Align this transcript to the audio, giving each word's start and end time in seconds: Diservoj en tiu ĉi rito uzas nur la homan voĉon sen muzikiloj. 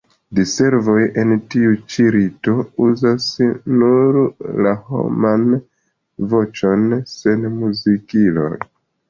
Diservoj 0.37 1.01
en 1.23 1.33
tiu 1.55 1.75
ĉi 1.95 2.05
rito 2.15 2.53
uzas 2.85 3.27
nur 3.83 4.17
la 4.69 4.73
homan 4.89 5.47
voĉon 6.33 6.89
sen 7.15 7.47
muzikiloj. 7.61 8.51